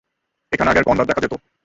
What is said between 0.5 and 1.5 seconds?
এখানে আগে গণ্ডার দেখা যেত।